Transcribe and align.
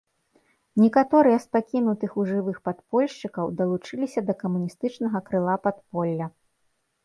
Некаторыя 0.83 1.37
з 1.43 1.51
пакінутых 1.55 2.15
у 2.23 2.25
жывых 2.31 2.57
падпольшчыкаў 2.69 3.53
далучыліся 3.61 4.19
да 4.33 4.39
камуністычнага 4.43 5.25
крыла 5.33 5.55
падполля. 5.69 6.25